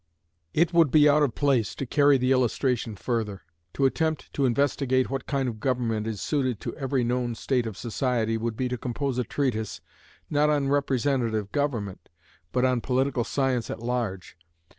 It 0.55 0.73
would 0.73 0.89
be 0.89 1.07
out 1.07 1.21
of 1.21 1.35
place 1.35 1.75
to 1.75 1.85
carry 1.85 2.17
the 2.17 2.31
illustration 2.31 2.95
further. 2.95 3.43
To 3.75 3.85
attempt 3.85 4.33
to 4.33 4.47
investigate 4.47 5.11
what 5.11 5.27
kind 5.27 5.47
of 5.47 5.59
government 5.59 6.07
is 6.07 6.19
suited 6.19 6.59
to 6.61 6.75
every 6.75 7.03
known 7.03 7.35
state 7.35 7.67
of 7.67 7.77
society 7.77 8.35
would 8.35 8.57
be 8.57 8.67
to 8.69 8.79
compose 8.79 9.19
a 9.19 9.23
treatise, 9.23 9.79
not 10.27 10.49
on 10.49 10.69
representative 10.69 11.51
government, 11.51 12.09
but 12.51 12.65
on 12.65 12.81
political 12.81 13.23
science 13.23 13.69
at 13.69 13.79
large. 13.83 14.39